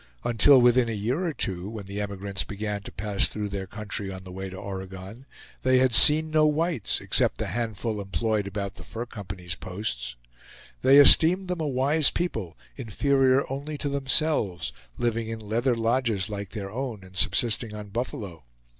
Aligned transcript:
Until 0.23 0.59
within 0.59 0.89
a 0.89 0.93
year 0.93 1.27
or 1.27 1.31
two, 1.31 1.69
when 1.69 1.85
the 1.85 2.01
emigrants 2.01 2.43
began 2.43 2.81
to 2.81 2.91
pass 2.91 3.27
through 3.27 3.49
their 3.49 3.67
country 3.67 4.11
on 4.11 4.23
the 4.23 4.31
way 4.31 4.49
to 4.49 4.57
Oregon, 4.57 5.27
they 5.61 5.77
had 5.77 5.93
seen 5.93 6.31
no 6.31 6.43
whites 6.47 6.99
except 6.99 7.37
the 7.37 7.45
handful 7.45 8.01
employed 8.01 8.47
about 8.47 8.73
the 8.73 8.83
Fur 8.83 9.05
Company's 9.05 9.53
posts. 9.53 10.15
They 10.81 10.97
esteemed 10.97 11.49
them 11.49 11.61
a 11.61 11.67
wise 11.67 12.09
people, 12.09 12.57
inferior 12.75 13.43
only 13.47 13.77
to 13.77 13.89
themselves, 13.89 14.73
living 14.97 15.27
in 15.27 15.39
leather 15.39 15.75
lodges, 15.75 16.29
like 16.31 16.49
their 16.49 16.71
own, 16.71 17.03
and 17.03 17.15
subsisting 17.15 17.75
on 17.75 17.89
buffalo. 17.89 18.45